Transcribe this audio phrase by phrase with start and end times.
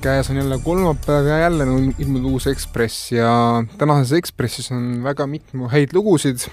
[0.00, 5.26] käes on jälle kolmapäev ja jälle on ilmunud uus Ekspress ja tänases Ekspressis on väga
[5.26, 6.44] mitmu häid lugusid.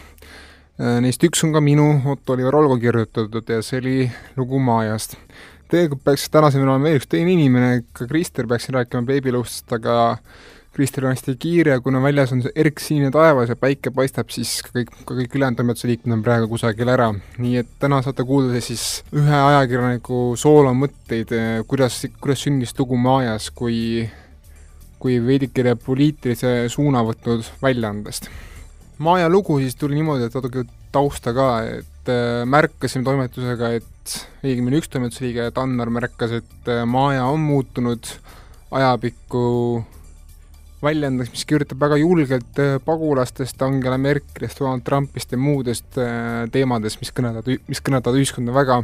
[1.01, 5.15] Neist üks on ka minu, Otto-Oliver Olgo kirjutatud ja see oli lugu Maajast.
[5.69, 9.71] tegelikult peaks täna siin olema veel üks teine inimene, ka Krister peaks siin rääkima beebiluust,
[9.73, 10.17] aga
[10.75, 15.37] Kristel on hästi kiire, kuna väljas on erksinine taevas ja päike paistab, siis kõik, kõik
[15.37, 17.13] ülejäänud toimetuse liikmed on praegu kusagil ära.
[17.39, 18.83] nii et täna saate kuulda siis
[19.15, 21.31] ühe ajakirjaniku soolomõtteid,
[21.71, 24.03] kuidas, kuidas sündis lugu Maajas kui,
[24.99, 28.27] kui veidikene poliitilise suuna võtnud väljaandest.
[28.97, 31.49] Maaja lugu siis tuli niimoodi, et natuke tausta ka,
[31.79, 37.43] et äh, märkasime toimetusega, et õigemini üks toimetuse liige, Tannar, märkas, et äh, Maaja on
[37.43, 38.11] muutunud
[38.75, 39.43] ajapikku
[40.85, 47.01] väljendaks, mis kirjutab väga julgelt äh, pagulastest, Angela Merkelist, Donald Trumpist ja muudest äh, teemadest,
[47.01, 48.81] mis kõnetavad, mis kõnetavad ühiskonda väga.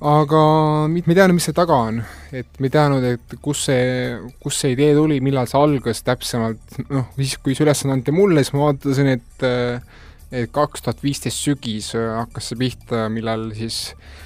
[0.00, 0.42] aga
[0.88, 1.98] me ei teadnud, mis see taga on,
[2.32, 6.80] et me ei teadnud, et kus see, kust see idee tuli, millal see algas täpsemalt,
[6.88, 9.98] noh, siis kui see ülesanne anti mulle, siis ma vaatasin, et äh,
[10.30, 14.18] et kaks tuhat viisteist sügis hakkas see pihta, millal siis äh,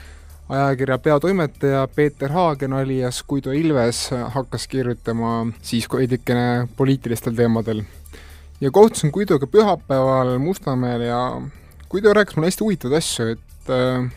[0.48, 7.82] ajakirja peatoimetaja Peeter Haagen alias Guido Ilves hakkas kirjutama siis veidikene poliitilistel teemadel.
[8.60, 11.42] ja kohtusin Guidoga pühapäeval Mustamäel ja
[11.90, 14.10] Guido rääkis mulle hästi huvitavaid asju, et äh,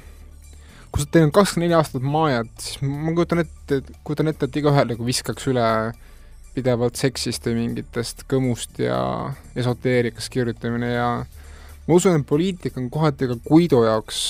[0.91, 4.91] kui sa teinud kakskümmend neli aastat maajat, siis ma kujutan ette, kujutan ette, et igaühel
[4.91, 5.67] nagu viskaks üle
[6.55, 8.99] pidevalt seksist või mingitest kõmust ja
[9.55, 11.09] esoteerikast kirjutamine ja
[11.87, 14.21] ma usun, et poliitika on kohati ka Guido jaoks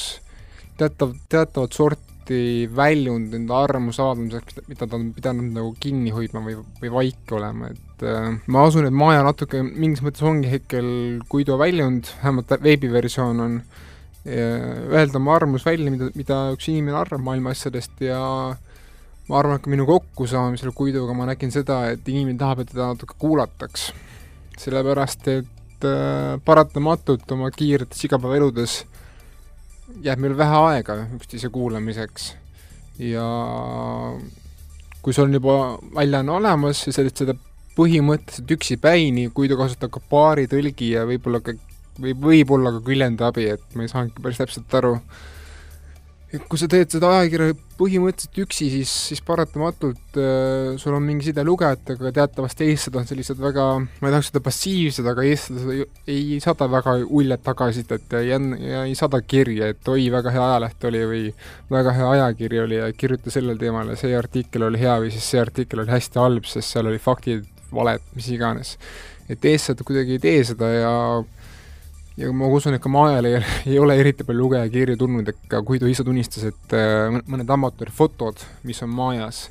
[0.77, 6.57] teatav, teatavat sorti väljund enda arvamuse avaldamiseks, mida ta on pidanud nagu kinni hoidma või,
[6.81, 10.87] või vaiki olema, et äh, ma usun, et Maja natuke mingis mõttes ongi hetkel
[11.31, 13.59] Guido väljund, vähemalt veebiversioon on
[14.27, 18.19] öelda oma arvamus välja, mida, mida üks inimene arvab maailma asjadest ja
[19.27, 22.91] ma arvan, et ka minu kokkusaamisel Guidoga ma nägin seda, et inimene tahab, et teda
[22.93, 23.91] natuke kuulataks.
[24.57, 28.96] sellepärast, et äh, paratamatult oma kiiretes igapäevaeludes äh,
[30.03, 32.33] jääb meil vähe aega üksteise kuulamiseks.
[32.99, 33.25] Ja
[35.01, 35.57] kui sul on juba
[35.95, 37.37] väljaanne olemas ja sa teed seda
[37.77, 41.53] põhimõtteliselt üksipäini, kui ta kasutab ka baaritõlgi ja võib-olla ka,
[42.01, 44.95] või võib-olla ka küljendabi, et ma ei saanudki päris täpselt aru,
[46.35, 51.29] et kui sa teed seda ajakirja põhimõtteliselt üksi, siis, siis paratamatult äh, sul on mingi
[51.29, 55.85] side lugejatega, teatavasti eestlased on sellised väga, ma ei tahaks öelda passiivsed, aga eestlased ei,
[56.11, 60.87] ei saada väga uljet tagasisidet ja ei, ei saada kirja, et oi, väga hea ajaleht
[60.91, 61.23] oli või
[61.71, 65.31] väga hea ajakiri oli ja kirjuta sellel teemal ja see artikkel oli hea või siis
[65.31, 68.75] see artikkel oli hästi halb, sest seal oli faktid, valed, mis iganes.
[69.31, 70.91] et eestlased kuidagi ei tee seda ja
[72.17, 73.41] ja ma usun, et ka Maajal ei,
[73.71, 78.43] ei ole eriti palju lugejakirju tulnud, et ka Guido ise tunnistas, et äh, mõned amatöörfotod,
[78.67, 79.47] mis on Maajas,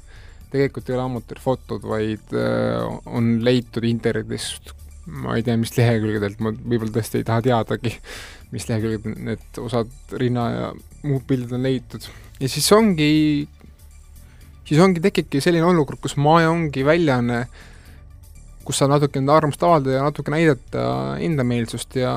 [0.53, 4.75] tegelikult ei ole amatöörfotod, vaid äh, on leitud internetist,
[5.07, 7.95] ma ei tea, mis lehekülgedelt, ma võib-olla tõesti ei taha teadagi,
[8.55, 10.73] mis lehekülgedelt need osad rinna ja
[11.07, 12.09] muud pildid on leitud.
[12.41, 13.47] ja siis ongi,
[14.67, 17.45] siis ongi, tekibki selline olukord, kus Maaja ongi väljaanne,
[18.67, 20.83] kus saab natuke enda arvamust avaldada ja natuke näidata
[21.23, 22.17] enda meelsust ja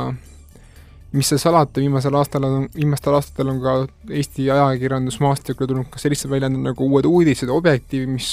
[1.12, 3.75] mis seal salata, viimasel aastal on, viimastel aastatel on ka
[4.14, 8.30] Eesti ajakirjandusmaastikule tulnud ka sellised väljaanded nagu Uued uudised, Objektiiv, mis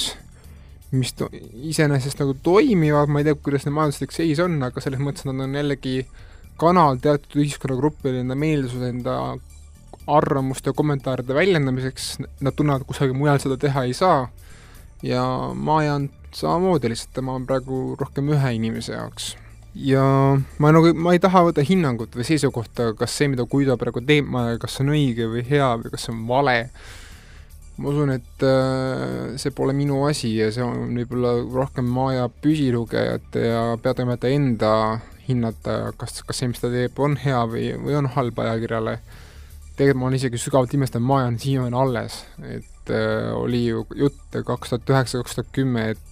[0.91, 1.29] mis to-,
[1.67, 5.41] iseenesest nagu toimivad, ma ei tea, kuidas neil majanduslik seis on, aga selles mõttes nad
[5.43, 5.97] on jällegi
[6.61, 9.17] kanal teatud ühiskonnagruppile enda meelsuse, enda
[10.07, 12.13] arvamuste kommentaaride väljendamiseks,
[12.45, 14.29] nad tunnevad, kusagil mujal seda teha ei saa.
[15.03, 19.35] Ja Maja on samamoodi, lihtsalt tema on praegu rohkem ühe inimese jaoks
[19.77, 20.03] ja
[20.59, 24.29] ma nagu, ma ei taha võtta hinnangut või seisukohta, kas see, mida Guido praegu teeb,
[24.61, 26.57] kas see on õige või hea või kas see on vale.
[27.77, 33.43] ma usun, et äh, see pole minu asi ja see on võib-olla rohkem Maja püsilugejate
[33.51, 34.71] ja peatoimetaja enda
[35.27, 38.97] hinnata, kas, kas see, mis ta teeb, on hea või, või on halb ajakirjale.
[39.77, 44.41] tegelikult ma olen isegi sügavalt imestanud, Maja on siiamaani alles, et äh, oli ju jutt
[44.45, 46.06] kaks tuhat üheksa, kaks tuhat kümme, et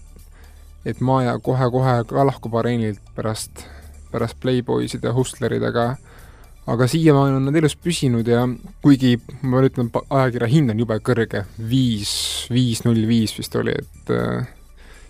[0.86, 3.66] et Maja kohe-kohe ka lahkub areenilt pärast,
[4.12, 5.86] pärast Playboysid ja hustleridega,
[6.68, 8.46] aga siiamaani on nad elus püsinud ja
[8.86, 9.16] kuigi
[9.46, 12.14] ma ütlen, ajakirja hind on jube kõrge, viis,
[12.54, 14.48] viis null viis vist oli, et äh,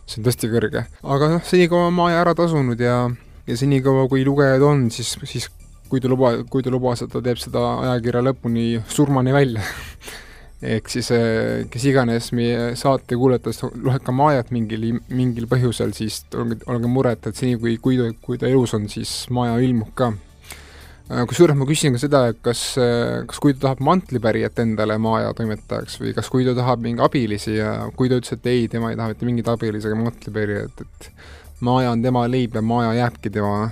[0.06, 0.86] see on tõesti kõrge.
[1.04, 3.06] aga noh, senikaua on Maja ära tasunud ja,
[3.48, 5.50] ja senikaua, kui lugejaid on, siis, siis
[5.90, 9.66] kui ta luba, kui ta lubas, et ta teeb seda ajakirja lõpuni surmani välja
[10.64, 16.22] ehk siis eh, kes iganes meie saate kuulates loeb ka Majat mingil, mingil põhjusel, siis
[16.38, 19.92] olge, olge muret, et seni, kui, kui ta, kui ta elus on, siis Maja ilmub
[19.98, 20.14] ka.
[21.30, 22.64] kusjuures ma küsisin ka seda, et kas,
[23.30, 28.18] kas Guido tahab mantlipärijat endale maaja toimetajaks või kas Guido tahab mingi abilisi ja Guido
[28.22, 31.12] ütles, et ei, tema ei taha mitte mingit abilisi ega mantlipärijat, et
[31.68, 33.70] maaja on tema leib ja maaja jääbki tema,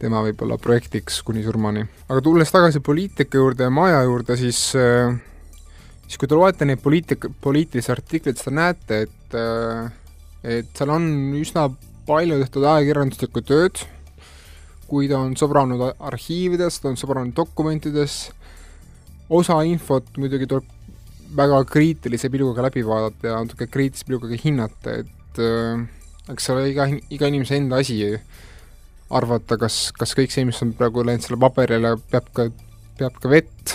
[0.00, 1.84] tema võib-olla projektiks kuni surmani.
[2.08, 4.72] aga tulles tagasi poliitika juurde ja maja juurde, siis
[6.08, 9.38] siis kui te loete neid poliitika, poliitilisi artikleid, siis te näete, et
[10.48, 11.04] et seal on
[11.36, 11.66] üsna
[12.08, 13.82] palju tehtud ajakirjanduslikku tööd,
[14.88, 18.16] kui ta on sõbranud arhiivides, ta on sõbranud dokumentides,
[19.28, 20.74] osa infot muidugi tuleb
[21.36, 25.82] väga kriitilise pilguga läbi vaadata ja natuke kriitilise pilguga hinnata, et äh,
[26.32, 28.00] eks see ole iga, iga inimese enda asi.
[29.08, 32.44] Arvata, kas, kas kõik see, mis on praegu läinud selle paberile, peab ka,
[32.98, 33.72] peab ka vett,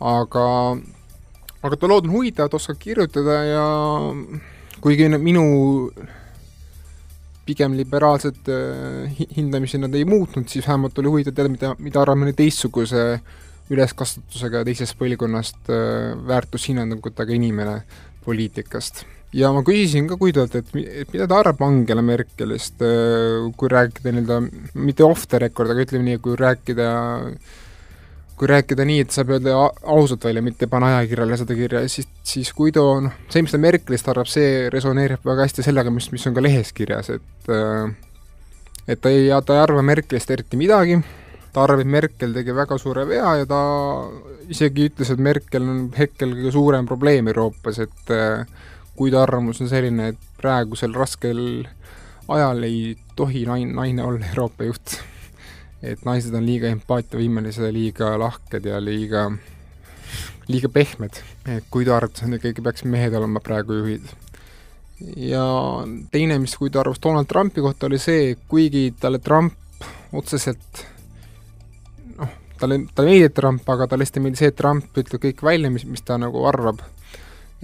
[0.00, 0.46] aga,
[1.62, 3.64] aga ta lood on huvitavad, oskab kirjutada ja
[4.84, 5.46] kuigi minu
[7.44, 12.22] pigem liberaalset äh, hindamisi nad ei muutnud, siis vähemalt oli huvitav teada, mida, mida arvab
[12.22, 13.04] mõni teistsuguse
[13.72, 17.82] üleskasvatusega teisest põlvkonnast äh, väärtushinnangutega inimene
[18.24, 19.04] poliitikast.
[19.34, 24.40] Ja ma küsisin ka Guidolt, et, mida ta arvab Angela Merkelist, äh, kui rääkida nii-öelda,
[24.80, 26.88] mitte off the record, aga ütleme nii, kui rääkida
[28.38, 29.54] kui rääkida nii, et saab öelda
[29.94, 34.08] ausalt välja, mitte panna ajakirjale seda kirja, siis, siis Guido, noh, see, mis ta Merkelist
[34.10, 37.92] arvab, see resoneerib väga hästi sellega, mis, mis on ka lehes kirjas, et äh,
[38.88, 40.98] et ta ei, ta ei arva Merkelist eriti midagi,
[41.54, 43.62] ta arvab, et Merkel tegi väga suure vea ja ta
[44.50, 48.44] isegi ütles, et Merkel on hetkel kõige suurem probleem Euroopas, et äh,
[48.98, 51.40] kui ta arvamus on selline, et praegusel raskel
[52.34, 54.98] ajal ei tohi naine, naine olla Euroopa juht.
[55.84, 59.26] Et naised on liiga empaatiavõimelised liiga lahked ja liiga,
[60.48, 61.20] liiga pehmed.
[61.46, 64.08] et ta arvates on ikkagi, peaks mehed olema praegu juhid.
[65.16, 65.44] ja
[66.10, 69.54] teine, mis, ta arvas Donald Trumpi kohta, oli see, kuigi talle Trump
[70.12, 70.84] otseselt
[72.16, 75.44] noh, talle, talle meeldib Trump, aga talle lihtsalt ei meeldi see, et Trump ütleb kõik
[75.44, 76.82] välja, mis, mis ta nagu arvab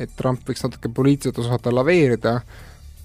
[0.00, 2.40] et Trump võiks natuke poliitiliselt osata laveerida,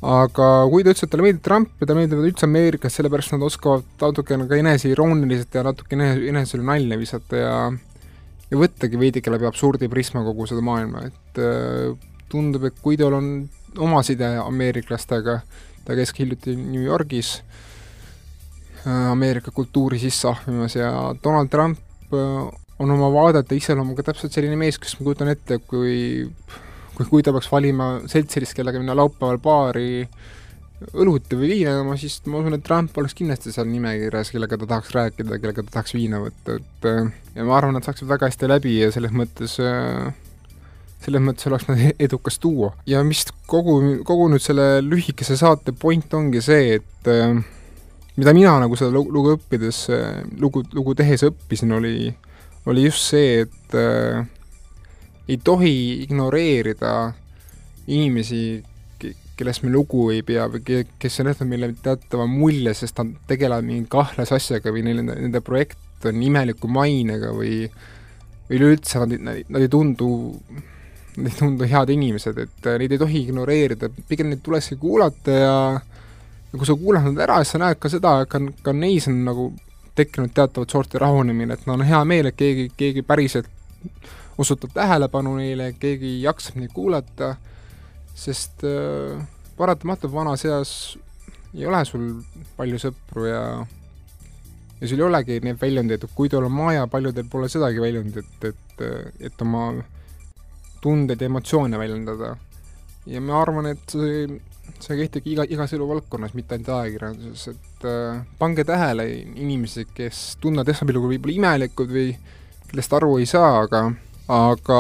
[0.03, 3.45] aga kui ta ütles, et talle meeldib Trump ja talle meeldivad üldse Ameerikas, sellepärast nad
[3.47, 7.56] oskavad natukene ka eneseirooniliselt ja natuke enese, enesele nalja visata ja
[8.51, 11.94] ja võttagi veidike läbi absurdi prisma kogu seda maailma, et äh,
[12.31, 13.30] tundub, et kui tal on
[13.81, 15.39] oma side ameeriklastega,
[15.86, 17.39] ta käis hiljuti New Yorgis
[18.86, 20.92] äh, Ameerika kultuuri sisse ahmimas ja
[21.24, 21.81] Donald Trump
[22.13, 22.45] äh,
[22.80, 26.27] on oma vaadete iseloomuga täpselt selline mees, kes ma kujutan ette, kui
[26.95, 30.06] kui, kui ta peaks valima seltserist, kellega minna laupäeval baari
[30.95, 34.68] õlut või viina jooma, siis ma usun, et Trump oleks kindlasti seal nimekirjas, kellega ta
[34.74, 36.88] tahaks rääkida, kellega ta tahaks viina võtta, et
[37.38, 39.56] ja ma arvan, nad saaksid väga hästi läbi ja selles mõttes
[41.06, 42.74] selles mõttes oleks nad edukas duo.
[42.89, 47.12] ja mis kogu, kogu nüüd selle lühikese saate point ongi see, et
[48.15, 49.86] mida mina nagu seda lugu õppides,
[50.42, 52.09] lugu, lugu tehes õppisin, oli,
[52.68, 53.80] oli just see, et
[55.27, 57.13] ei tohi ignoreerida
[57.88, 58.63] inimesi,
[59.36, 63.66] kellest me lugu ei pea või kes on jätnud meile teatava mulje, sest nad tegelevad
[63.68, 67.66] mingi kahtlase asjaga või neil, nende projekt on imeliku mainega või
[68.45, 70.07] või üleüldse nad, nad, nad ei tundu,
[71.18, 75.56] nad ei tundu head inimesed, et neid ei tohi ignoreerida, pigem neid tulekski kuulata ja
[76.56, 79.24] ja kui sa kuulad nad ära, siis sa näed ka seda, ka, ka neis on
[79.25, 79.50] nagu
[79.95, 83.50] tekkinud teatavat sorti rahunemine, et no on hea meel, et keegi, keegi päriselt
[84.38, 87.36] osutab tähelepanu neile, keegi jaksab neid kuulata,
[88.16, 89.19] sest äh,
[89.57, 90.76] paratamatult vanas eas
[91.56, 92.07] ei ole sul
[92.57, 93.42] palju sõpru ja
[94.81, 98.83] ja sul ei olegi neid väljundeid, kui teil on maja, paljudel pole sedagi väljundit, et,
[99.30, 99.69] et oma
[100.83, 102.36] tundeid ja emotsioone väljendada.
[103.06, 104.26] ja ma arvan, et see,
[104.81, 110.74] see kehtib iga, igas eluvaldkonnas, mitte ainult ajakirjanduses, et äh, pange tähele inimesi, kes tunnevad
[110.74, 112.09] esmapilgul võib-olla imelikud või
[112.68, 113.88] kellest aru ei saa, aga
[114.32, 114.78] aga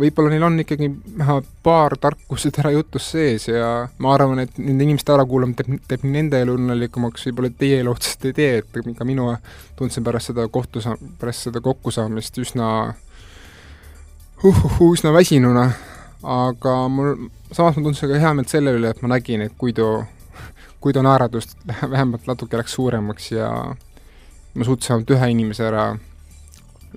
[0.00, 0.86] võib-olla neil on ikkagi
[1.62, 6.40] paar tarkused ära jutus sees ja ma arvan, et nende inimeste ärakuulamine teeb, teeb nende
[6.40, 9.34] elu õnnelikumaks, võib-olla teie elu otseselt ei tee, et ka minu
[9.76, 10.80] tundsin pärast seda kohtu
[11.20, 12.70] pärast seda kokkusaamist üsna
[14.40, 15.66] uh, üsna väsinuna,
[16.24, 20.06] aga mul, samas ma tundsin ka heameelt selle üle, et ma nägin, et Guido,
[20.80, 21.52] Guido naeratust
[21.92, 23.50] vähemalt natuke läks suuremaks ja
[24.54, 25.84] ma suutsin ainult ühe inimese ära,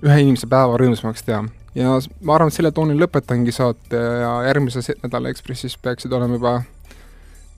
[0.00, 1.42] ühe inimese päeva rõõmsamaks teha
[1.74, 6.54] ja ma arvan, et selle toonil lõpetangi saate ja järgmise nädala Ekspressis peaksid olema juba,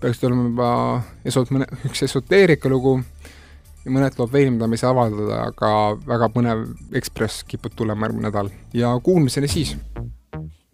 [0.01, 0.71] peaksid olema juba
[1.29, 1.53] esot-,
[1.89, 2.99] üks esoteerikalugu
[3.85, 5.71] ja mõned tuleb veel, mida me ei saa avaldada, aga
[6.09, 9.77] väga põnev Ekspress kipub tulema järgmine nädal ja kuulmiseni siis!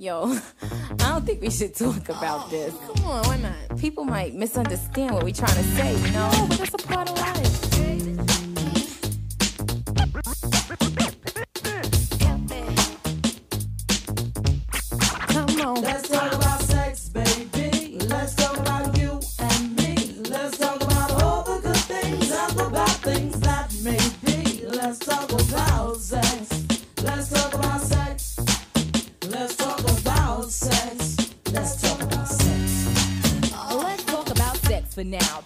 [0.02, 2.74] Yo, I don't think we should talk about this.
[2.74, 3.78] Come on, why not?
[3.78, 6.28] People might misunderstand what we're trying to say, you know?
[6.38, 7.91] No, but that's a part of life.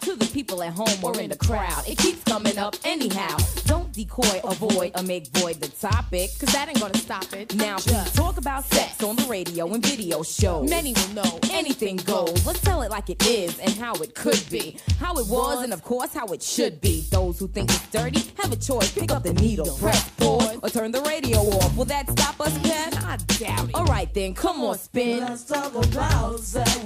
[0.01, 3.37] To the people at home or in the crowd, it keeps coming up anyhow.
[3.65, 7.55] Don't decoy, avoid, or make void the topic, cause that ain't gonna stop it.
[7.57, 10.71] Now, please talk about sex on the radio and video shows.
[10.71, 12.47] Many will know anything goes.
[12.47, 15.73] Let's tell it like it is and how it could be, how it was, and
[15.73, 17.05] of course, how it should be.
[17.11, 18.93] Those who think it's dirty have a choice.
[18.93, 21.77] Pick up the needle, press pause, or turn the radio off.
[21.77, 22.97] Will that stop us, Pat?
[23.05, 23.75] I doubt it.
[23.75, 25.21] Alright then, come on, spin.
[25.21, 26.86] Let's talk about sex.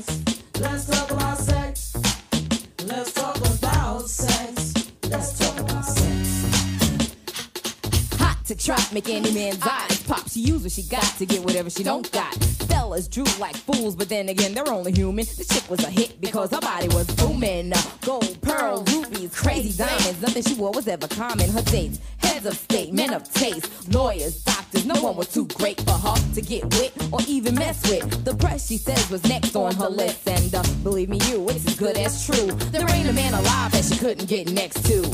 [8.93, 10.29] Make any man's eyes pop.
[10.29, 12.35] She use what she got to get whatever she don't got.
[12.67, 15.25] Fellas drew like fools, but then again, they're only human.
[15.25, 17.73] The chick was a hit because her body was booming.
[18.01, 20.21] Gold, pearl, rubies, crazy diamonds.
[20.21, 21.49] Nothing she wore was ever common.
[21.51, 24.85] Her dates, heads of state, men of taste, lawyers, doctors.
[24.85, 28.25] No one was too great for her to get with or even mess with.
[28.25, 30.29] The press, she says, was next on her list.
[30.29, 32.51] And uh, believe me, you, it's as good as true.
[32.73, 35.05] There ain't a man alive that she couldn't get next to.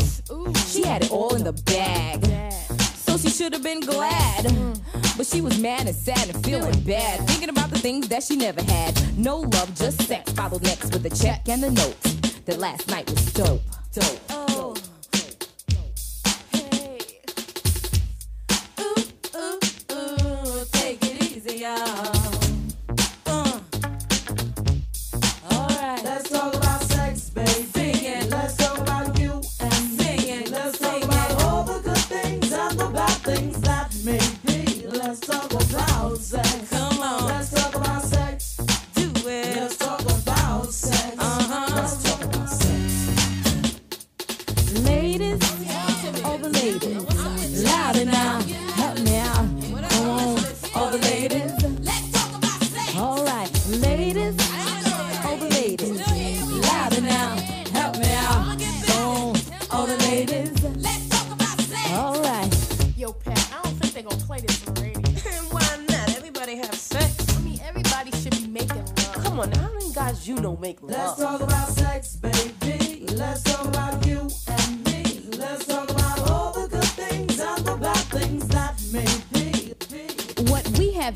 [0.66, 2.65] She had it all in the bag.
[3.16, 4.44] So she should have been glad.
[5.16, 7.26] But she was mad and sad and feeling bad.
[7.26, 8.94] Thinking about the things that she never had.
[9.16, 10.32] No love, just sex.
[10.32, 11.98] Followed next with a check and a note.
[12.44, 13.62] That last night was dope.
[13.94, 14.45] Dope.
[47.96, 48.45] it now.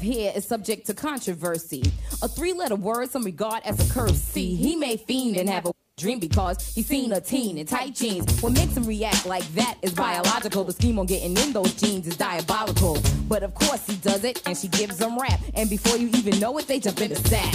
[0.00, 1.82] Have here is subject to controversy.
[2.22, 4.20] A three-letter word some regard as a curse.
[4.20, 7.94] See, he may fiend and have a dream because he seen a teen in tight
[7.94, 8.40] jeans.
[8.40, 10.64] What makes him react like that is biological.
[10.64, 12.98] The scheme on getting in those jeans is diabolical.
[13.28, 15.40] But of course he does it, and she gives him rap.
[15.54, 17.54] And before you even know it, they jump in the sack.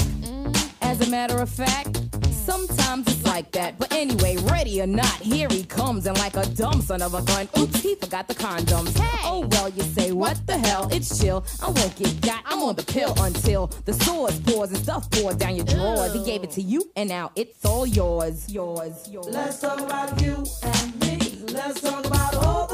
[0.81, 2.04] As a matter of fact,
[2.45, 3.77] sometimes it's like that.
[3.77, 6.05] But anyway, ready or not, here he comes.
[6.05, 8.97] And like a dumb son of a gun, oops, he forgot the condoms.
[8.97, 9.21] Hey.
[9.23, 10.87] Oh, well, you say, what the hell?
[10.91, 11.43] It's chill.
[11.61, 12.43] I won't get got.
[12.45, 16.13] I'm on the pill until the sores pours and stuff pours down your drawers.
[16.13, 18.49] He gave it to you, and now it's all yours.
[18.49, 19.27] Yours, yours.
[19.29, 21.17] Let's talk about you and me.
[21.51, 22.64] Let's talk about all